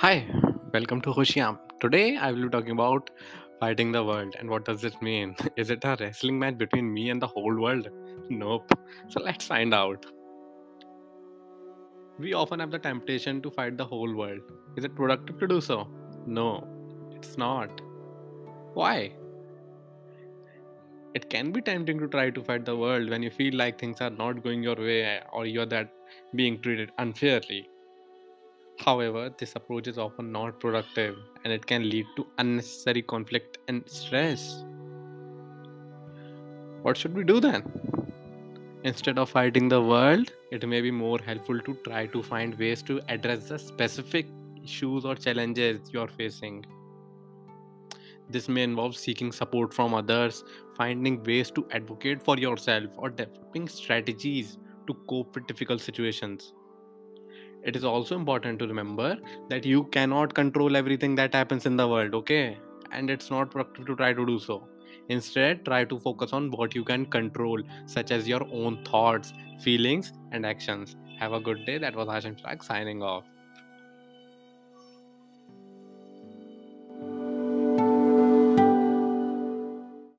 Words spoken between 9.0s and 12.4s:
So let's find out. We